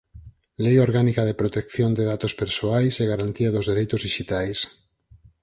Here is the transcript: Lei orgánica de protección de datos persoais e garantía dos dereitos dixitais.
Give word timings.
Lei 0.63 0.75
orgánica 0.87 1.23
de 1.25 1.37
protección 1.41 1.89
de 1.97 2.03
datos 2.11 2.33
persoais 2.41 2.93
e 3.03 3.05
garantía 3.13 3.49
dos 3.55 3.67
dereitos 3.71 4.01
dixitais. 4.07 4.59